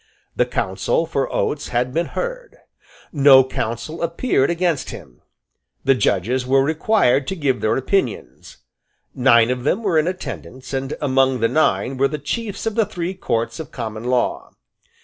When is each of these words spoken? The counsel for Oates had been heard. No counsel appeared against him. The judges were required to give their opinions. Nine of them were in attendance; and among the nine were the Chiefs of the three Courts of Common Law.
The 0.35 0.47
counsel 0.47 1.05
for 1.05 1.31
Oates 1.31 1.67
had 1.67 1.93
been 1.93 2.07
heard. 2.07 2.57
No 3.13 3.43
counsel 3.43 4.01
appeared 4.01 4.49
against 4.49 4.89
him. 4.89 5.21
The 5.83 5.93
judges 5.93 6.43
were 6.43 6.63
required 6.63 7.27
to 7.27 7.35
give 7.35 7.61
their 7.61 7.77
opinions. 7.77 8.57
Nine 9.13 9.51
of 9.51 9.63
them 9.63 9.83
were 9.83 9.99
in 9.99 10.07
attendance; 10.07 10.73
and 10.73 10.95
among 11.01 11.39
the 11.39 11.47
nine 11.47 11.97
were 11.97 12.07
the 12.07 12.17
Chiefs 12.17 12.65
of 12.65 12.73
the 12.73 12.87
three 12.87 13.13
Courts 13.13 13.59
of 13.59 13.71
Common 13.71 14.05
Law. 14.05 14.53